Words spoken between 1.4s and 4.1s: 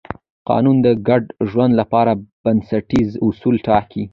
ژوند لپاره بنسټیز اصول ټاکي.